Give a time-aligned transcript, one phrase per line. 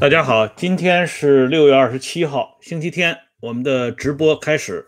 [0.00, 4.86] 大家好，今天是六月二十七号，星期天，我们的直播开始。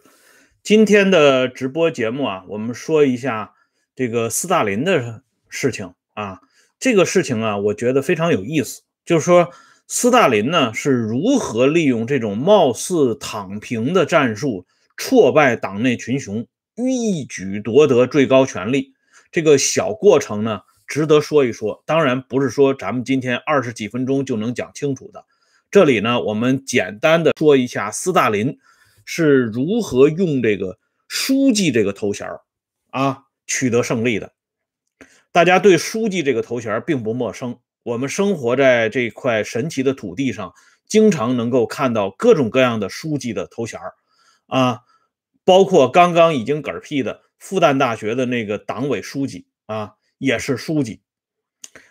[0.63, 3.54] 今天的直播节目啊，我们说一下
[3.95, 6.40] 这个斯大林的事情啊。
[6.79, 9.51] 这个事情啊，我觉得非常有意思，就是说
[9.87, 14.67] 斯大林呢是如何利用这种貌似躺平的战术，
[14.99, 18.93] 挫败党内群雄，一举夺得最高权力。
[19.30, 20.61] 这个小过程呢。
[20.87, 25.25] 值得说一说，当然不是说咱们今天二十几分钟就能讲清楚的。
[25.71, 28.59] 这里呢，我们简单的说一下斯大林
[29.05, 32.29] 是如何用这个书记这个头衔
[32.91, 34.33] 啊取得胜利的。
[35.33, 40.55] 大家对书记这个头衔并不陌生，我们生活在这块神奇的土地上，
[40.87, 43.80] 经常能够看到各种各样的书记的头衔
[44.47, 44.80] 啊，
[45.45, 49.95] 包括刚刚已经嗝屁的复旦大学的那个党委书记啊。
[50.19, 51.01] 也是书记，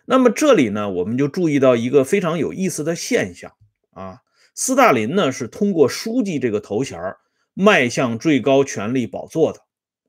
[0.06, 3.54] 那么这里呢，我们就注意到一个非常有意思的现象
[3.92, 4.22] 啊，
[4.54, 7.00] 斯大林呢是通过书记这个头衔
[7.54, 9.62] 迈向最高权力宝座的。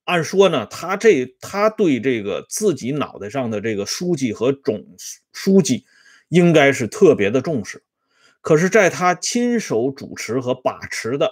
[0.04, 4.84] 按说呢，他这他对这个自己脑袋上的这个书记和总
[5.32, 5.84] 书记
[6.28, 7.82] 应该是特别的重视，
[8.41, 11.30] 可是，在他亲手主持和把持的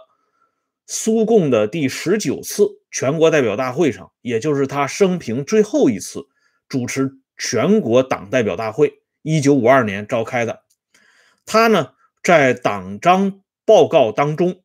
[0.87, 6.27] 苏共的第十九次全国代表大会上，也就是他生平最后一次。
[6.69, 10.63] 主持全国党代表大会，一九五二年召开的。
[11.47, 14.63] 他呢，在党章报告当中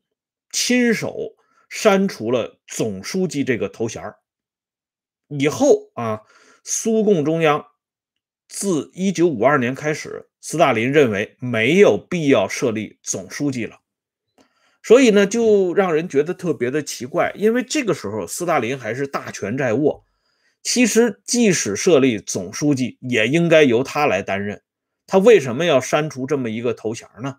[0.51, 1.35] 亲手
[1.69, 4.13] 删除了总书记这个头衔
[5.27, 6.21] 以后啊，
[6.63, 7.65] 苏共中央
[8.47, 13.81] 自一九五二年开始，斯大林认为没有必要设立总书记了，
[14.81, 20.05] 所以呢，就让人觉得特别的奇怪，因为这个时候斯大林还是大权在握。
[20.61, 24.61] 其实，即使设立总书记，也应该由他来担任。
[25.07, 27.37] 他为什么要删除这么一个头衔呢？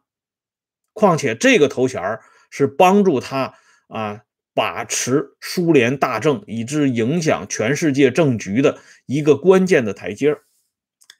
[0.95, 2.19] 况且，这个头衔
[2.50, 3.55] 是帮助他
[3.89, 4.22] 啊
[4.55, 10.37] 把持苏联大政，以致影响全世界政局的一个关键的台阶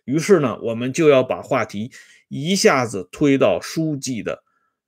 [0.04, 1.92] 于是呢，我们就要把话题
[2.28, 4.42] 一下子推到书记的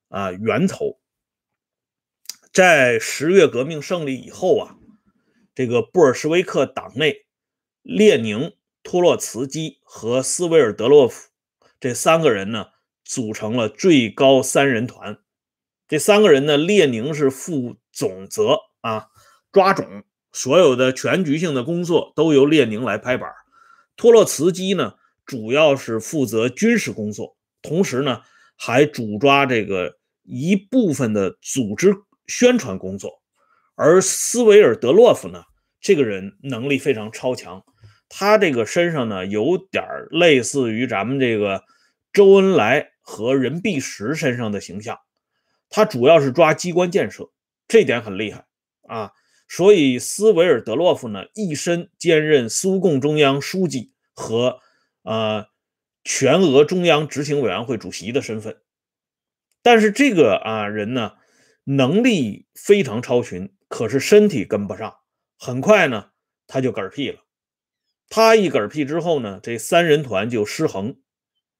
[0.08, 0.98] 啊源头。
[2.52, 4.78] 在十月革命胜利以后啊。
[5.54, 7.26] 这个布尔什维克党内，
[7.82, 8.52] 列宁、
[8.82, 11.28] 托洛茨基和斯维尔德洛夫
[11.78, 12.66] 这三个人呢，
[13.04, 15.18] 组成了最高三人团。
[15.88, 19.08] 这三个人呢，列宁是负总责啊，
[19.50, 23.30] 抓总，所有的全局性的工作都由列宁来拍板。
[23.94, 24.94] 托洛茨基呢，
[25.26, 28.22] 主要是负责军事工作，同时呢，
[28.56, 31.94] 还主抓这个一部分的组织
[32.26, 33.21] 宣传工作。
[33.84, 35.42] 而斯维尔德洛夫呢，
[35.80, 37.64] 这个人能力非常超强，
[38.08, 41.64] 他这个身上呢有点类似于咱们这个
[42.12, 45.00] 周恩来和任弼时身上的形象，
[45.68, 47.30] 他主要是抓机关建设，
[47.66, 48.44] 这点很厉害
[48.86, 49.10] 啊。
[49.48, 54.60] 所以斯维尔德洛夫呢一身兼任苏共中央书记和
[55.02, 55.46] 呃
[56.04, 58.58] 全俄中央执行委员会主席的身份，
[59.60, 61.14] 但是这个啊人呢
[61.64, 63.52] 能力非常超群。
[63.72, 64.98] 可是身体跟不上，
[65.38, 66.10] 很快呢，
[66.46, 67.20] 他就嗝屁了。
[68.10, 71.00] 他一嗝屁之后呢，这三人团就失衡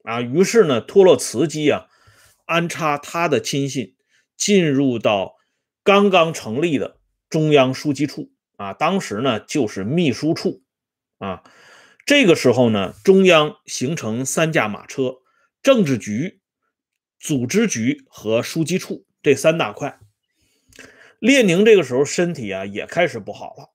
[0.05, 0.21] 啊。
[0.21, 1.87] 于是呢，托洛茨基啊，
[2.45, 3.97] 安插他的亲信
[4.37, 5.37] 进入到
[5.83, 6.99] 刚刚成立的
[7.31, 10.63] 中央书记处啊，当时呢就是秘书处
[11.17, 11.43] 啊。
[12.05, 15.23] 这个时候呢，中央形成三驾马车：
[15.63, 16.43] 政治局、
[17.19, 19.99] 组织局和书记处这三大块。
[21.23, 23.71] 列宁这个时候身体啊也开始不好了，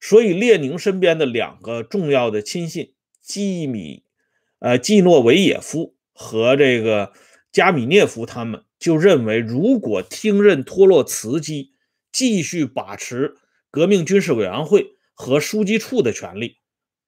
[0.00, 4.02] 所以列宁身边的两个重要的亲信基米，
[4.58, 7.12] 呃季诺维也夫和这个
[7.52, 11.70] 加米涅夫他们就认为，如果听任托洛茨基
[12.10, 13.36] 继续把持
[13.70, 16.56] 革命军事委员会和书记处的权利，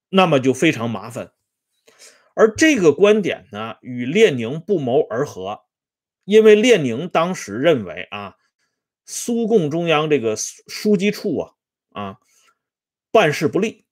[0.09, 1.33] 那么就非常麻烦。
[2.37, 5.63] 而这个观点呢与列宁不谋而合，
[6.25, 8.37] 因为列宁当时认为啊。
[9.07, 11.53] 苏共中央这个书记处啊
[11.91, 12.17] 啊
[13.11, 13.85] 办事不力。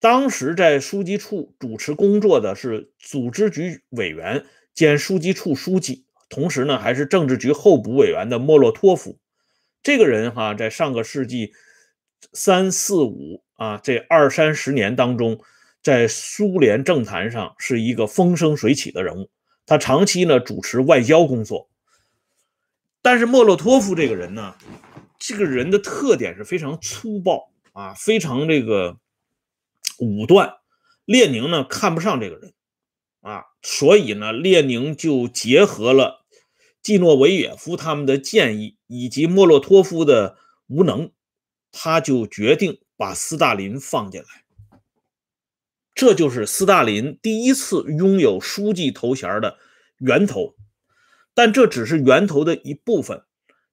[0.00, 9.18] 当时在书记处主持工作的是组织局委员兼书记处书记，同时呢还是政治局候补委员的莫洛托夫。
[9.82, 11.52] 这个人哈，在上个世纪
[12.32, 15.40] 三四五啊这二三十年当中，
[15.82, 19.30] 在苏联政坛上是一个风生水起的人物。
[19.66, 21.68] 他长期呢主持外交工作。
[23.10, 24.54] 但是莫洛托夫这个人呢，
[25.18, 28.98] 这个人的特点是非常粗暴啊，非常这个
[29.98, 30.56] 武断。
[31.06, 32.52] 列宁呢看不上这个人
[33.22, 36.26] 啊，所以呢，列宁就结合了
[36.82, 41.10] 季诺维也夫他们的建议以及莫洛托夫的无能，
[41.72, 44.26] 他就决定把斯大林放进来。
[45.94, 49.56] 这就是斯大林第一次拥有书记头衔的
[49.96, 50.54] 源头，
[51.38, 53.22] 但这只是源头的一部分。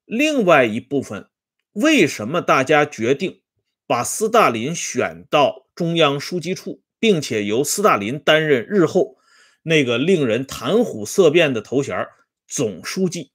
[0.05, 1.29] 另外一部分，
[1.71, 3.41] 为什么大家决定
[3.87, 9.17] 把斯大林选到中央书记处，并且由斯大林担任日后
[9.63, 12.07] 那个令人谈虎色变的头衔
[12.47, 13.31] 总书记？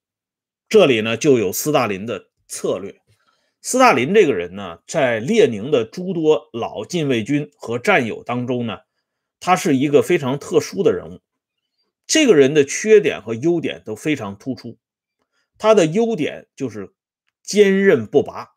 [0.69, 3.01] 这里呢，就有斯大林的策略。
[3.61, 8.79] 斯大林这个人呢，在列宁的诸多老禁卫军和战友当中呢，
[9.41, 11.19] 他是一个非常特殊的人物。
[12.11, 14.77] 这个人的缺点和优点都非常突出。
[15.59, 16.93] 他的优点就是
[17.45, 18.49] 坚韧不拔，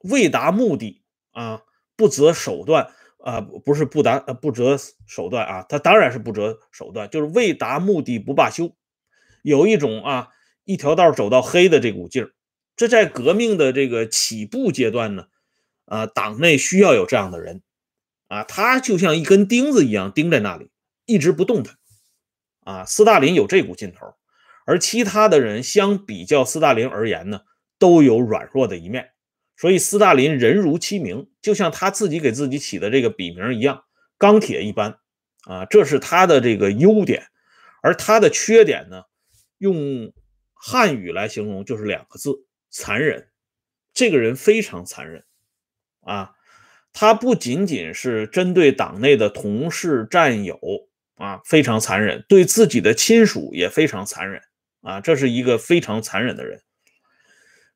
[0.00, 1.62] 为达目的啊
[1.96, 4.76] 不择手段啊，不是不达不择
[5.06, 8.76] 手段啊，他当然是不择手段，就是为达目的不罢休，
[9.42, 10.28] 有一种啊
[10.64, 12.32] 一条道走到黑的这股劲儿。
[12.76, 15.28] 这在革命的这个起步阶段呢，
[15.86, 17.62] 啊，党内需要有这样的人，
[18.28, 20.70] 啊，他就像一根钉子一样钉在那里，
[21.06, 21.76] 一直不动弹，
[22.64, 24.14] 啊，斯大林有这股劲头，
[24.66, 27.42] 而其他的人相比较斯大林而言呢，
[27.78, 29.10] 都有软弱的一面，
[29.56, 33.84] 所以斯大林人如其名，就像他自己给自己起的这个笔名一样，
[34.18, 34.98] 钢铁一般，
[35.44, 37.28] 啊，这是他的这个优点，
[37.82, 39.04] 而他的缺点呢，
[39.58, 40.12] 用
[40.52, 42.46] 汉语来形容就是两个字。
[42.72, 43.28] 残忍，
[43.92, 45.24] 这个人非常残忍
[46.02, 46.36] 啊！
[46.92, 50.56] 他不仅仅是针对党内的同事战友
[51.20, 54.40] 啊，非常残忍，对自己的亲属也非常残忍
[54.80, 55.02] 啊！
[55.02, 56.62] 这是一个非常残忍的人。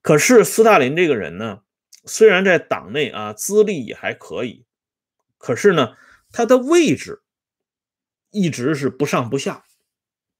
[0.00, 1.61] 可是斯大林这个人呢，
[2.06, 4.64] 虽然在党内啊资历也还可以，
[5.37, 5.94] 可是呢，
[6.32, 7.23] 他的位置
[8.31, 9.64] 一直是不上不下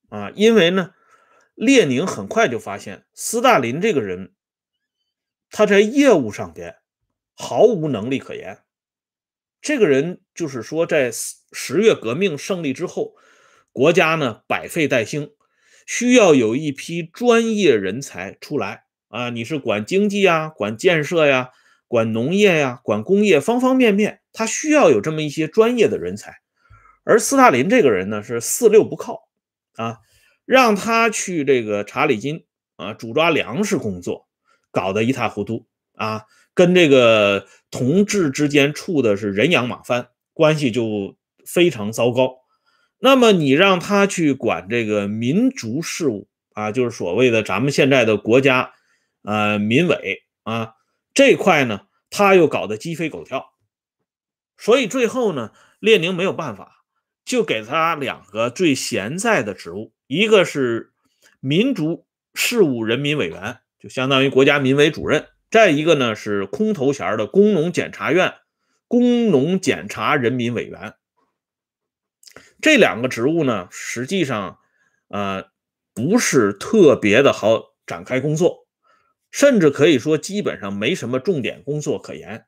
[0.09, 0.31] 啊！
[0.35, 0.95] 因为呢，
[1.55, 4.33] 列宁很快就发现斯大林这个人。
[5.57, 6.79] 他在业务上边
[7.37, 8.65] 毫无能力可言。
[9.61, 11.13] 这个人就是说，在
[11.55, 13.15] 十月革命胜利之后，
[13.73, 15.31] 国家呢百废待兴，
[15.87, 19.31] 需要有一批专业人才出来啊！
[19.31, 21.51] 你是管经济呀，管建设呀，
[21.87, 26.41] 管农业呀，管工业，方方面面，他需要有这么一些专业的人才。
[27.05, 29.29] 而斯大林这个人呢，是四六不靠
[29.77, 29.99] 啊，
[30.45, 32.45] 让他去这个查理金
[32.77, 34.27] 啊，主抓粮食工作。
[34.73, 42.37] 搞得一塌糊涂啊，跟这个同志之间处的是人仰马翻，关系就非常糟糕。
[42.99, 48.73] 那么你让他去管这个民族事务啊，就是所谓的咱们现在的国家
[49.23, 50.75] 呃民委啊
[51.13, 53.53] 这块呢，他又搞得鸡飞狗跳。
[54.57, 56.85] 所以最后呢，列宁没有办法，
[57.25, 60.93] 就给他两个最闲在的职务，一个是
[61.41, 63.59] 民族事务人民委员。
[63.79, 68.33] 就相当于国家民委主任，再一个呢是空头衔的工农检察院
[68.89, 70.95] 工农检察人民委员。
[72.65, 74.59] 这两个职务呢，实际上
[75.09, 75.51] 呃
[75.93, 78.67] 不是特别的好展开工作，
[79.31, 82.47] 甚至可以说基本上没什么重点工作可言。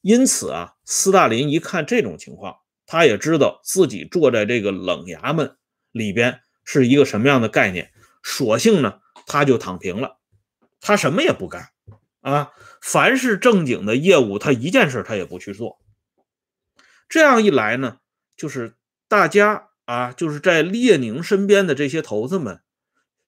[0.00, 2.56] 因此啊，斯大林一看这种情况，
[2.86, 5.56] 他也知道自己坐在这个冷衙门
[5.92, 7.92] 里边是一个什么样的概念，
[8.24, 10.18] 索性呢他就躺平了。
[10.80, 11.68] 他什么也不干
[12.20, 12.50] 啊！
[12.80, 15.78] 凡是正经的业务，他一件事他也不去做。
[17.08, 17.98] 这样一来呢，
[18.36, 18.74] 就是
[19.12, 22.62] 大家啊，就是在列宁身边的这些头子们，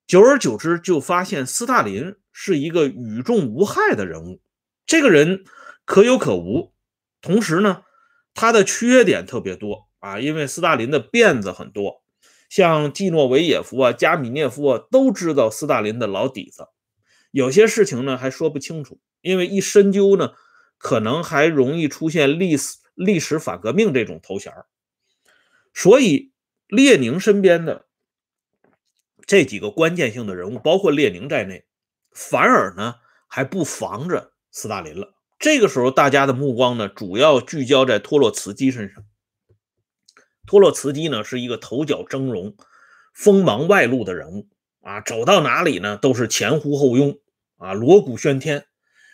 [0.07, 4.41] 久而久之就发现斯大林是一个与众无害的人物。
[4.87, 5.45] 这个人
[5.85, 6.73] 可有可无，
[7.21, 7.83] 同时呢，
[8.33, 12.03] 他的缺点特别多啊，因为斯大林的辫子很多，
[12.49, 16.67] 像季诺维也夫啊、加米涅夫啊，都知道斯大林的老底子。
[17.31, 20.31] 有些事情呢还说不清楚，因为一深究呢，
[20.79, 24.51] 可能还容易出现历史历史反革命这种头衔
[25.75, 26.33] 所以
[26.69, 27.87] 列宁身边的
[29.27, 31.67] 这几个关键性的人物，包括列宁在内，
[32.13, 32.95] 反而呢
[33.27, 35.15] 还不防着斯大林了。
[35.39, 39.05] 这个时候，大家的目光呢主要聚焦在托洛茨基身上。
[40.47, 42.55] 托洛茨基呢是一个头角峥嵘、
[43.13, 44.49] 锋芒外露的人物
[44.81, 47.19] 啊，走到哪里呢都是前呼后拥。
[47.57, 48.67] 啊，锣鼓喧天，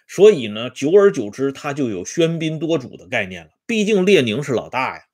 [0.09, 3.51] 所以呢，久而久之，他就有喧宾夺主的概念了。
[3.67, 5.05] 毕竟列宁是老大呀，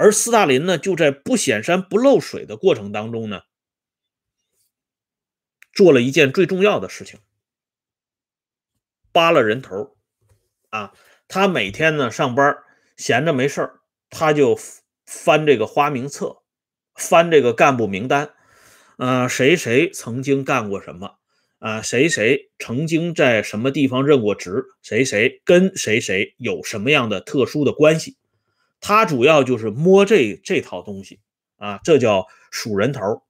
[0.00, 3.42] 而斯大林呢，就在不显山不漏水的过程当中呢，
[5.72, 7.18] 做了一件最重要的事情，
[9.10, 9.96] 扒了人头
[10.70, 10.94] 啊，
[11.26, 12.58] 他每天呢上班
[12.96, 13.72] 闲着没事
[14.08, 14.56] 他就
[15.04, 16.42] 翻这个花名册，
[16.94, 18.30] 翻这个干部名单，
[18.98, 21.18] 呃，谁谁曾经干过什么，
[21.58, 28.16] 啊，谁谁曾经在什么地方任过职，谁谁跟谁谁有什么样的特殊的关系，
[28.80, 31.20] 他主要就是摸这这套东西
[31.56, 33.22] 啊，这叫数人头，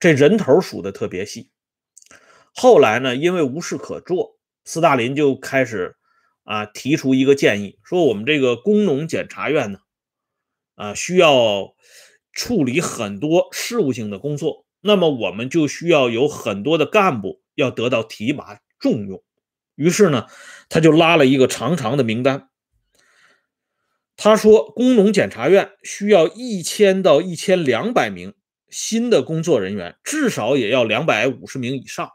[0.00, 1.50] 这人头数的特别细。
[2.54, 5.96] 后来呢，因为无事可做，斯大林就开始
[6.42, 9.78] 啊提出一个建议，说我们这个工农检察院呢，
[10.74, 11.74] 啊需要
[12.32, 19.22] 处理很多事务性的工作，那么我们就需要有很多的干部要得到提拔重用。
[19.76, 20.26] 于是呢，
[20.68, 22.48] 他就拉了一个长长的名单。
[24.16, 28.34] 他说，工农检察院需要一千到一千两百名
[28.70, 32.10] 新的工作人员，至少也要两百五十名以上。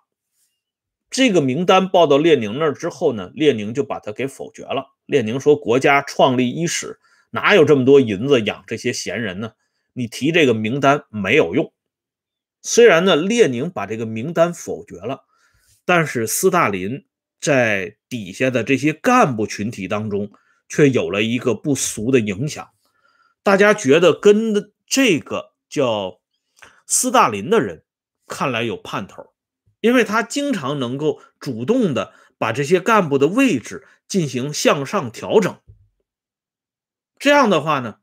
[1.09, 4.95] 这个名单报到列宁那儿之后呢，列宁就把他给否决了。
[5.05, 6.99] 列宁说：“国家创立伊始，
[7.31, 9.53] 哪有这么多银子养这些闲人呢？
[9.93, 11.73] 你提这个名单没有用。”
[12.61, 15.25] 虽然呢，列宁把这个名单否决了，
[15.83, 17.05] 但是斯大林
[17.41, 20.29] 在底下的这些干部群体当中
[20.69, 22.69] 却有了一个不俗的影响。
[23.43, 26.21] 大家觉得跟这个叫
[26.87, 27.83] 斯大林的人
[28.25, 29.33] 看来有盼头。
[29.81, 35.57] 因为他经常能够主动的把这些干部的位置进行向上调整，
[37.17, 37.99] 这样的话呢，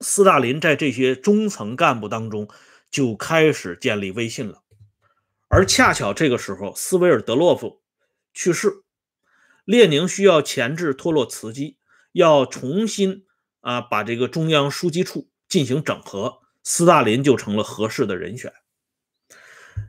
[0.00, 2.48] 斯大林在这些中层干部当中
[2.90, 4.64] 就开始建立威信了。
[5.46, 7.80] 而恰巧这个时候，斯维尔德洛夫
[8.34, 8.82] 去世，
[9.70, 11.78] 列宁需要前置托洛茨基，
[12.10, 13.24] 要重新
[13.60, 18.52] 啊把这个中央书记处进行整合，斯大林就成了合适的人选。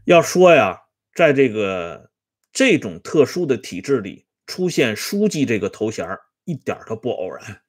[0.06, 0.84] 要说呀。
[1.14, 2.10] 在这个
[2.54, 6.08] 这种特殊的体制里，出现书记这个头衔
[6.46, 7.62] 一点都不偶然，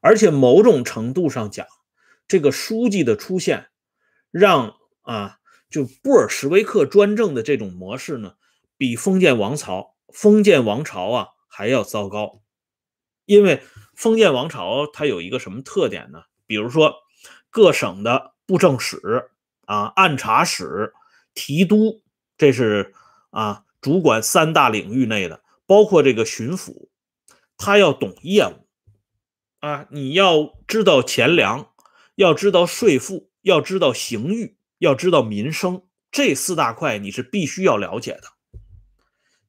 [0.00, 1.66] 而且某种程度上讲，
[2.28, 3.66] 这个书记的出现，
[4.30, 8.34] 让啊，就布尔什维克专政的这种模式呢，
[8.78, 12.42] 比封建王朝封建王朝啊还要糟糕。
[13.24, 13.62] 因为
[13.94, 16.24] 封建王朝它有一个什么特点呢？
[16.46, 16.94] 比如说
[17.50, 19.30] 各省的布政使
[19.64, 20.92] 啊、按察使、
[21.34, 22.02] 提督。
[22.38, 22.92] 这是
[23.30, 26.88] 啊，主管三大领域内的，包括这个巡抚，
[27.56, 28.66] 他要懂业务
[29.60, 31.70] 啊，你要知道钱粮，
[32.16, 38.31] 要知道税赋，要知道刑狱，要知道民生，这四大块你是必须要了解的。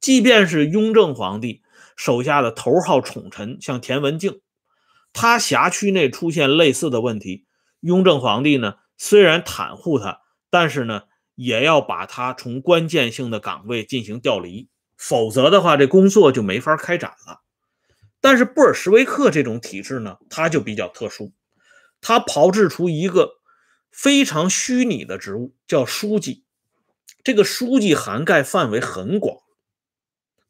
[0.03, 1.63] 即便是雍正皇帝
[1.95, 4.41] 手下的头号宠臣，像田文镜，
[5.13, 7.45] 他辖区内出现类似的问题，
[7.79, 10.19] 雍正皇帝呢虽然袒护他，
[10.50, 11.03] 但是呢。
[11.36, 17.41] 也要把他从关键性的岗位进行调离，否则的话，这工作就没法开展了。
[18.22, 21.33] 但是布尔什维克这种体制呢，它就比较特殊，
[22.01, 23.31] 它炮制出一个
[23.91, 26.43] 非常虚拟的职务，叫书记。
[27.24, 29.39] 这个书记涵盖范围很广，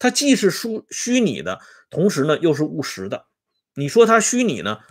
[0.04, 3.28] 它既是虚虚拟的，同时呢又是务实的。
[3.74, 4.82] 你说它虚拟呢，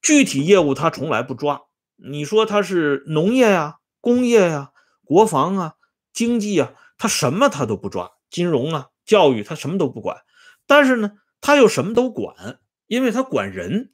[0.00, 1.62] 具体业务它从来不抓。
[1.96, 4.70] 你说它是农业呀、工业呀。
[5.02, 5.74] 国防啊，
[6.12, 10.18] 经济啊，他什么他都不抓；金融啊，教育他什么都不管。
[10.64, 13.92] 但是呢，他又什么都管，因为他管人，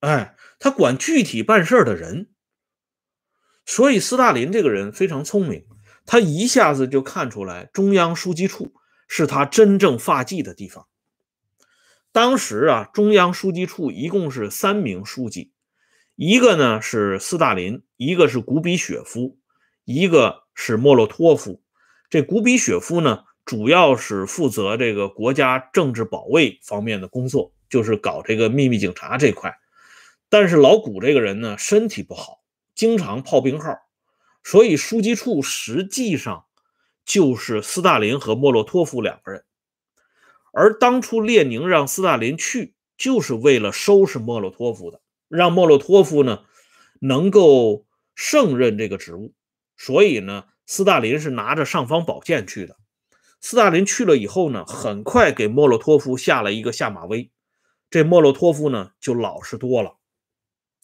[0.00, 2.32] 哎，他管具体办事的人。
[3.64, 5.64] 所以斯大林这个人非常聪明，
[6.04, 8.74] 他一下子就看出来中央书记处
[9.16, 10.88] 是他真正发迹的地方。
[12.10, 15.52] 当时啊，中央书记处一共是三名书记，
[16.16, 19.38] 一个呢是斯大林，一个是古比雪夫，
[19.84, 20.42] 一个。
[20.56, 21.60] 是莫洛托夫，
[22.08, 29.52] 这古比雪夫呢，主要是负责这个国家政治保卫方面的工作，就是搞这个秘密警察这块。
[30.28, 32.44] 但是老古这个人呢，身体不好，
[32.76, 33.76] 经常泡病号，
[34.44, 36.43] 所以书记处实际上
[37.04, 39.44] 就是斯大林和莫洛托夫两个人。
[40.52, 46.44] 而当初列宁让斯大林去，就是为了收拾莫洛托夫的，让莫洛托夫呢
[47.00, 49.34] 能够胜任这个职务。
[49.76, 52.76] 所以呢，斯大林是拿着尚方宝剑去的。
[53.40, 57.32] 斯大林去了以后呢，很快给莫洛托夫下了一个下马威，
[57.90, 59.96] 这莫洛托夫呢就老实多了。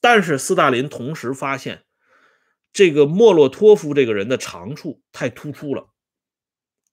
[0.00, 1.84] 但是斯大林同时发现，
[2.72, 5.89] 这个莫洛托夫这个人的长处太突出了。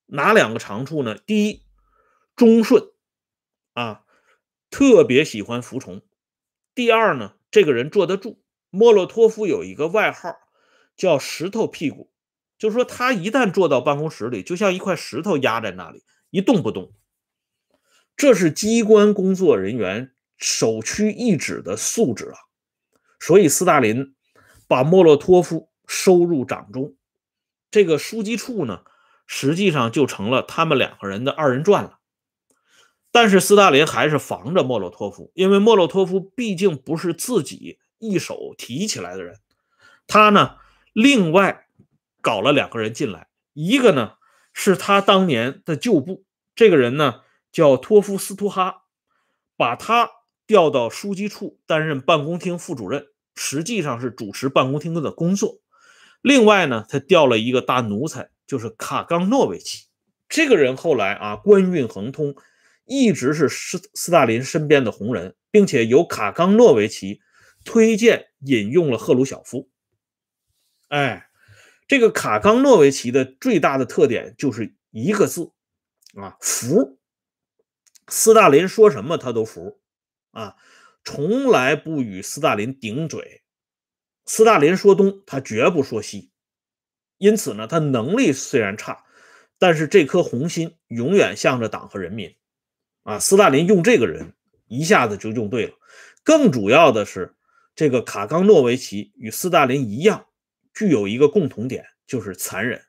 [0.07, 1.17] 哪两个长处呢？
[1.17, 1.63] 第一，
[2.35, 2.91] 忠顺
[3.73, 4.03] 啊，
[4.69, 6.01] 特别喜欢服从。
[6.73, 8.41] 第二呢，这个人坐得住。
[8.69, 10.35] 莫洛托夫有一个外号。
[10.97, 12.09] 叫石头屁股，
[12.57, 16.91] 就是说他一旦坐到办公室里，就像一块石头压在那里一动不动。
[18.15, 22.39] 这是机关工作人员首屈一指的素质啊！
[23.19, 24.15] 所以斯大林
[24.67, 26.95] 把莫洛托夫收入掌中。
[27.69, 28.83] 这个书记处呢，
[29.27, 31.99] 实际上就成了他们两个人的二人转了。
[33.11, 39.39] 但是斯大林还是防着莫洛托夫，因为莫洛托夫毕竟不是自己一手提起来的人，
[40.07, 40.55] 他呢
[40.93, 41.67] 另外
[42.21, 44.13] 搞了两个人进来，一个呢
[44.53, 48.83] 是他当年的旧部，这个人呢叫托夫斯图哈，
[49.55, 50.11] 把他
[50.45, 55.59] 调到书记处担任办公厅副主任，实际上是主持办公厅的工作。
[56.21, 59.87] 另外呢，他调了一个大奴才，就是卡冈诺维奇，
[60.27, 62.35] 这个人后来啊官运亨通。
[62.89, 67.19] 一直是斯斯大林身边的红人，并且由卡冈诺维奇
[67.65, 69.69] 推荐引用了赫鲁晓夫。
[70.87, 71.27] 哎，
[71.85, 75.51] 这个卡冈诺维奇的最大的特点就是一个字
[76.15, 76.97] 啊，服。
[78.07, 79.81] 斯大林说什么他都服
[80.31, 80.55] 啊，
[81.03, 83.43] 从来不与斯大林顶嘴。
[84.25, 86.31] 斯大林说东，他绝不说西。
[87.17, 89.03] 因此呢，他能力虽然差，
[89.57, 92.35] 但是这颗红心永远向着党和人民。
[93.03, 94.33] 啊，斯大林用这个人
[94.67, 95.73] 一下子就用对了。
[96.23, 97.35] 更主要的是，
[97.73, 100.25] 这个卡冈诺维奇与斯大林一样，
[100.73, 102.81] 具有一个共同点，就是残忍。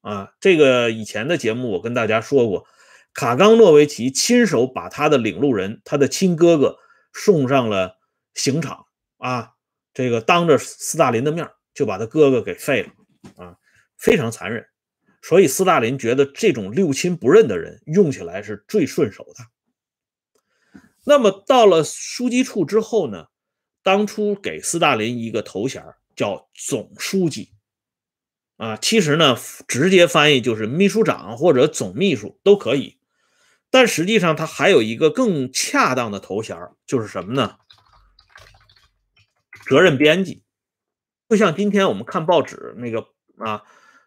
[0.00, 2.66] 啊，这个以前的节目我跟大家说过，
[3.12, 6.78] 卡冈诺维奇亲手把他的领路人，他的亲哥哥
[7.12, 7.98] 送上了
[8.34, 8.86] 刑场。
[9.18, 9.52] 啊，
[9.92, 12.88] 这个当着斯大林的面就把他哥哥给废了。
[13.36, 13.56] 啊，
[14.06, 14.64] 非常残忍。
[15.20, 20.80] 所以斯大林觉得这种六亲不认的人用起来是最顺手的。
[21.04, 23.26] 那么到了书记处之后呢？
[23.82, 25.84] 当初给斯大林一个头衔
[26.16, 27.52] 叫总书记，
[28.56, 29.36] 啊，其实呢
[29.68, 32.98] 直接翻译就是秘书长或者总秘书都可以，
[33.70, 37.58] 但实际上他还有一个更恰当的头衔就是什么呢？
[39.68, 40.44] 责任编辑。
[41.28, 43.06] 就像今天我们看报纸那个
[43.38, 43.62] 啊，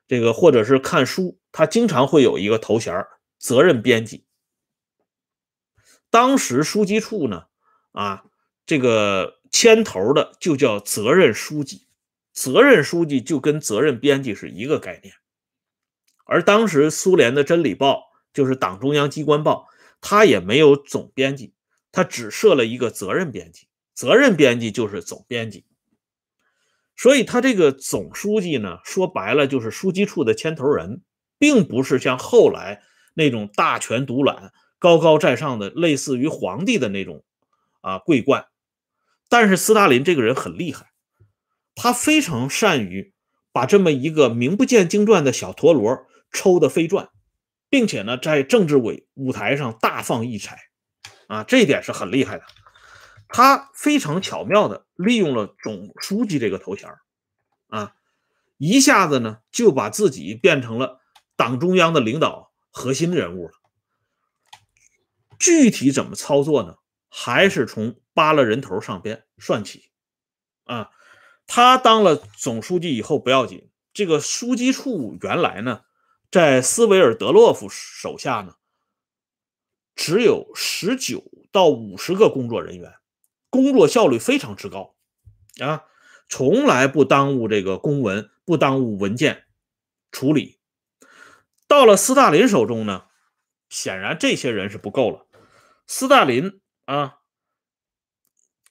[0.10, 3.06] 这个或者是看书，他经常会有一个头衔
[3.38, 4.26] 责任编辑。
[6.10, 7.46] 当时书记处呢，
[7.92, 8.26] 啊，
[8.66, 11.86] 这个牵头的就叫责任书记，
[12.34, 15.14] 责任书记就跟责任编辑是一个概念。
[16.26, 17.98] 而当时苏联的《真理报》
[18.34, 19.68] 就是党中央机关报，
[20.02, 21.54] 它也没有总编辑，
[21.92, 25.66] 它只设了一个责任编辑，责任编辑就是总编辑。
[27.02, 31.02] 所以他这个总书记呢，说白了就是书记处的牵头人，
[31.38, 32.82] 并不是像后来
[33.14, 34.52] 那种大权独揽。
[34.80, 37.24] 高高在上的，类似于皇帝的那种
[37.82, 38.46] 啊桂冠，
[39.28, 40.88] 但是斯大林这个人很厉害，
[41.76, 43.14] 他非常善于
[43.52, 47.10] 把这么一个名不见经传的小陀螺抽得飞转，
[47.70, 50.58] 并且呢，在政治委舞台上大放异彩
[51.28, 52.44] 啊，这一点是很厉害的。
[53.30, 56.90] 他非常巧妙的利用了总书记这个头衔
[57.68, 57.96] 啊，
[58.58, 61.00] 一下子呢就把自己变成了
[61.38, 63.54] 党中央的领导核心人物了。
[65.40, 66.76] 具体怎么操作呢？
[67.08, 69.90] 还是从扒拉人头上边算起
[70.66, 70.92] 啊。
[71.48, 75.82] 他当了总书记以后不要紧，这个书记处原来呢，
[76.30, 78.56] 在斯维尔德洛夫手下呢，
[79.96, 82.99] 只有十九到五十个工作人员，
[83.50, 84.96] 工作效率非常之高
[85.60, 85.86] 啊，
[86.28, 89.46] 从来不耽误这个公文，不耽误文件
[90.12, 90.60] 处理。
[91.68, 93.06] 到了斯大林手中呢，
[93.70, 95.28] 显然这些人是不够了。
[95.86, 97.20] 斯大林啊，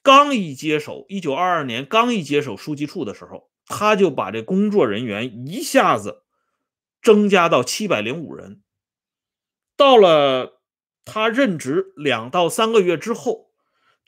[0.01, 6.23] 刚一接手，一九二二年刚一接手书记处的时候，他就把这工作人员一下子
[7.01, 8.61] 增加到七百零五人。
[9.77, 10.61] 到了
[11.05, 13.48] 他任职两到三个月之后，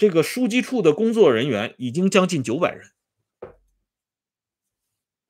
[0.01, 2.89] 这个书记处的工作人员已经将近九百人。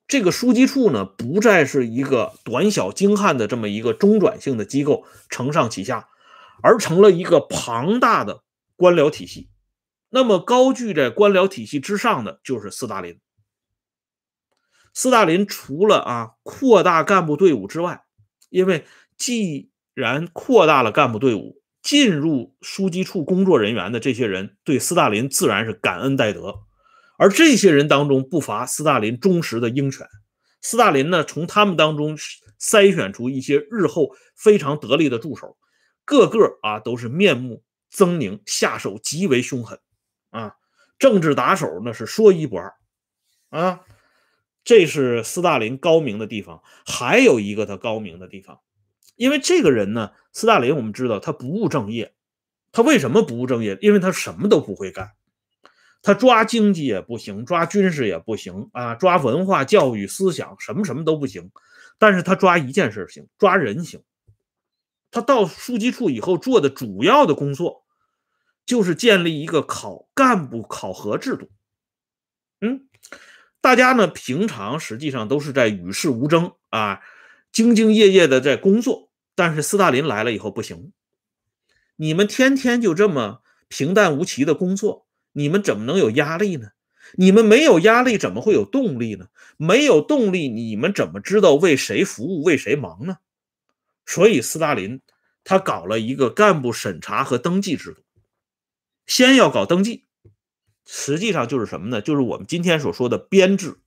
[0.07, 6.07] 这个书记处呢，不再是一个短小精悍的这么一个中转性的机构，承上启下。
[6.63, 8.43] 而成了一个庞大的
[8.77, 9.49] 官僚体系，
[10.09, 13.19] 那么高踞在官僚体系之上的就是斯大林。
[14.93, 18.05] 斯大林除了啊扩大干部队伍之外，
[18.49, 18.85] 因为
[19.17, 26.59] 既然扩大了干部队伍，进入书记处工作人员的这些人对斯大林自然是感恩戴德，
[27.17, 30.07] 而这些人当中不乏斯大林忠实的鹰犬。
[30.61, 32.15] 斯大林呢，从他们当中
[32.59, 35.57] 筛选出一些日后非常得力的助手。
[36.05, 39.79] 个个啊都是面目狰狞，下手极为凶狠
[40.29, 40.55] 啊！
[40.99, 42.73] 政治打手那是说一不二
[43.49, 43.81] 啊！
[44.63, 46.61] 这是斯大林高明的地方。
[46.85, 48.59] 还有一个他高明的地方，
[49.21, 52.15] 因为这个人呢，斯大林我们知道他不务正业。
[52.71, 53.77] 他为什么不务正业？
[53.79, 55.11] 因为他什么都不会干。
[56.01, 61.51] 他抓经济也不行，抓军事也不行啊，抓文化教育思想什么什么都不行，
[61.99, 64.01] 但是他抓一件事行，抓人行。
[65.11, 67.83] 他到书记处以后做的主要的工作，
[68.65, 71.51] 就是建立一个考干部考核制度。
[72.59, 72.87] 嗯，
[73.61, 77.01] 大家呢平常实际上都是在与世无争啊，
[77.53, 79.09] 兢兢业业的在工作。
[79.35, 80.91] 但是斯大林来了以后不行，
[81.95, 86.69] 你们天天就这么平淡无奇的工作，你们怎么能有压力呢？
[87.13, 89.27] 你们没有压力，怎么会有动力呢？
[89.57, 93.17] 没有动力，你们怎么知道为谁服务、为谁忙呢？
[94.05, 95.01] 所以斯大林
[95.43, 98.01] 他搞了一个干部审查和登记制度，
[99.05, 100.05] 先要搞登记，
[100.85, 102.01] 实际上就是什么呢？
[102.01, 103.79] 就是我们今天所说的编制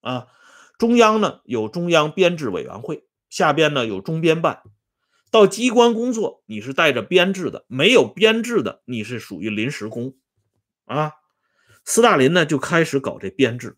[0.00, 0.28] 啊。
[0.76, 3.07] 中央呢有中央编制委员会。
[3.28, 4.62] 下边呢有中编办，
[5.30, 10.14] 到机关工作你是带着编制的，没有编制的你是属于临时工，
[10.86, 11.12] 啊，
[11.84, 13.76] 斯大林呢就开始搞这编制，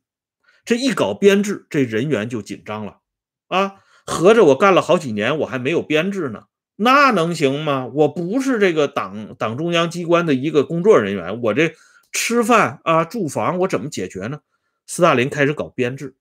[0.65, 3.01] 这一搞编制，这人员就紧张了，
[3.49, 6.45] 啊，合着我干了好几年我还没有编制呢，
[6.77, 7.87] 那能行吗？
[7.93, 11.75] 我不是这个党党中央机关的一个工作人员，我这
[12.13, 14.41] 吃饭啊住房我怎么解决呢？
[14.87, 16.17] 斯大林开始搞编制，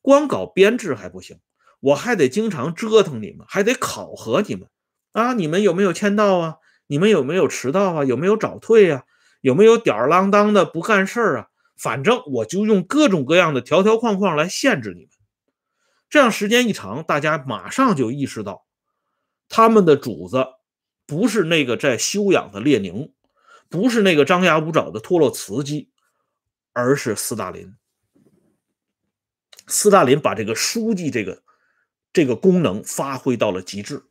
[0.00, 1.38] 光搞编制还不行。
[1.80, 4.68] 我还得经常折腾你们，还得考核你们
[5.12, 5.32] 啊！
[5.32, 6.56] 你们有没有签到啊？
[6.86, 8.04] 你们有没有迟到啊？
[8.04, 9.04] 有没有早退啊？
[9.40, 11.46] 有没有吊儿郎当的不干事儿啊？
[11.78, 15.10] 反正我就用各种各样的条条框框来限制你们。
[16.10, 18.66] 这样时间一长，大家马上就意识到，
[19.48, 20.46] 他们的主子
[21.06, 23.10] 不是那个在休养的列宁，
[23.70, 25.88] 不是那个张牙舞爪的托洛茨基，
[26.74, 27.74] 而是斯大林。
[29.66, 31.42] 斯大林把这个书记这个。
[32.12, 34.02] 这个功能发挥到了极致，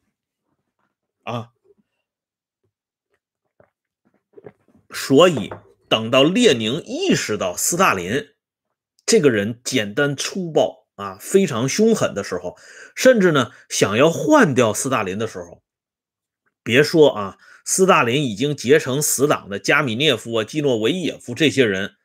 [1.24, 1.52] 啊，
[4.90, 5.52] 所以
[5.90, 8.30] 等到列宁意识到斯大林
[9.06, 12.58] 这个人简单粗暴啊，非常凶狠的时候，
[12.96, 15.62] 甚至呢想要换掉斯大林的时候，
[16.64, 21.96] 别说啊，斯大林已经结成死党的加米涅夫啊、基诺维也夫这些人，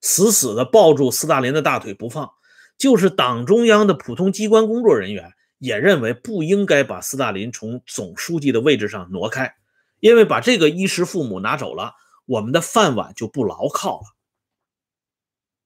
[0.00, 2.37] 死死的抱住斯大林的大腿不放。
[2.78, 9.56] 就是党中央的普通机关工作人员也认为不应该把斯大林从总书记的位置上挪开，
[9.98, 14.06] 因为把这个衣食父母拿走了，我们的饭碗就不牢靠了。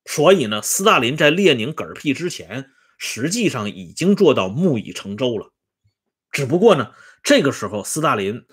[0.07, 5.53] 所以呢，斯大林在列宁嗝屁之前，实际上已经做到木已成舟了。
[6.31, 8.47] 只不过呢，这个时候斯大林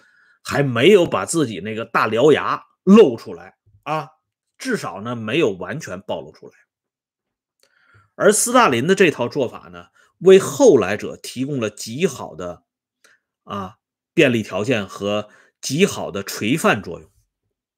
[0.44, 4.10] 还没有把自己那个大獠牙露出来啊，
[4.58, 6.54] 至少呢没有完全暴露出来。
[8.20, 9.86] 而斯大林的这套做法呢，
[10.18, 12.64] 为后来者提供了极好的
[13.46, 13.78] 啊
[14.14, 15.30] 便利条件和
[15.62, 17.10] 极好的垂范作用。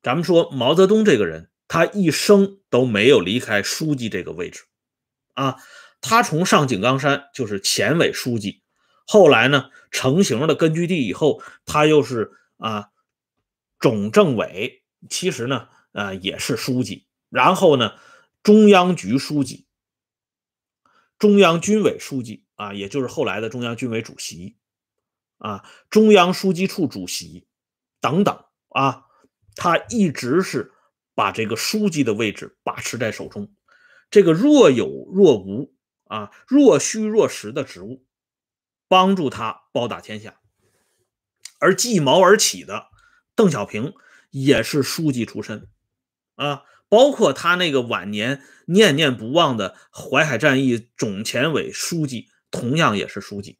[0.01, 4.63] 咱们说毛泽东这个人，他一生都没有离开书记这个位置
[5.36, 5.58] 啊。
[6.01, 8.63] 他从上井冈山就是前委书记，
[9.06, 12.88] 后来呢成型了根据地以后，他又是啊
[13.80, 17.93] 总政委，其实呢啊也是书记，然后呢
[18.41, 19.67] 中央局书记。
[21.21, 24.57] 中央军委书记啊，也就是后来的中央军委主席
[25.38, 27.47] 啊，中央书记处主席
[27.99, 29.05] 等等啊，
[29.55, 30.73] 他一直是
[31.13, 33.53] 把这个书记的位置把持在手中。
[34.10, 38.03] 这个若有若无啊，若虚若实的职务，
[38.88, 40.39] 帮助他包打天下。
[41.60, 42.88] 而继毛而起的
[43.36, 43.93] 邓小平
[44.31, 45.69] 也是书记出身
[46.34, 46.63] 啊。
[46.91, 53.58] 包括他那个晚年念念不忘的淮海战役总前委书记，同样也是书记。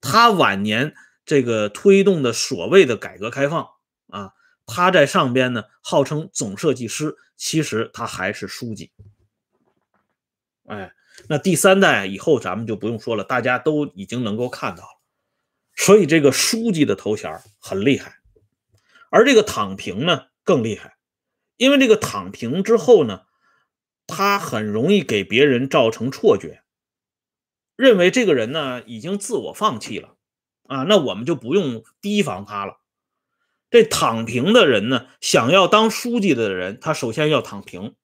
[0.00, 3.68] 他晚年这个推动的所谓的改革开放
[4.08, 4.32] 啊，
[4.66, 8.90] 他在上边呢号称总设计师，其实他还是书记。
[10.66, 10.92] 哎，
[11.28, 15.00] 那第三代以后咱们就不用说了，大家都已经能够看到了。
[15.76, 18.16] 所以这个书记的头衔很厉害，
[19.08, 20.96] 而这个躺平呢更厉害。
[21.56, 23.22] 因为这个躺平之后呢，
[24.06, 26.62] 他很容易给别人造成错觉，
[27.76, 30.16] 认为这个人呢已经自我放弃了
[30.66, 32.80] 啊，那我们就不用提防他了。
[33.70, 37.94] 这躺平的人呢，想要当书记的人，他首先要躺平，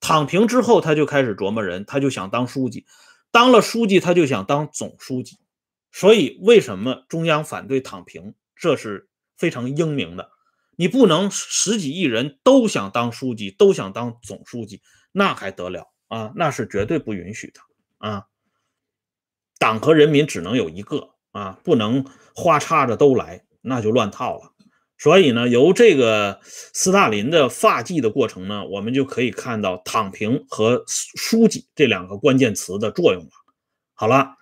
[0.00, 2.86] 躺平之后他就开始琢磨人，他就想当书记，
[3.30, 5.38] 当了书记他就想当总书记。
[5.92, 10.30] 所以为什么中央反对躺平，这是非常英明的。
[10.80, 14.80] 你不能十几亿人都想当书记，都想当总书记，
[15.12, 16.32] 那还得了啊？
[16.34, 17.60] 那是绝对不允许的
[17.98, 18.24] 啊！
[19.58, 24.54] 党和人民只能有一个啊，不能花叉着都来，那就乱套了。
[24.96, 33.30] 所以呢，由这个斯大林的发迹的过程呢，我们就可以看到“躺平”和“书记”这两个关键词的作用了。
[33.92, 34.36] 好了，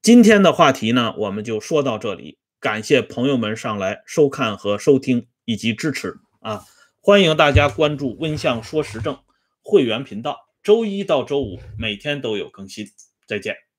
[0.00, 2.38] 今天的话题呢，我们就说到这里。
[2.60, 6.64] 感谢朋友们上来收看和收听以及支持啊！
[6.98, 9.18] 欢迎大家关注“温相说时政”
[9.62, 12.86] 会员频道，周一到周五每天都有更新。
[13.28, 13.71] 再见。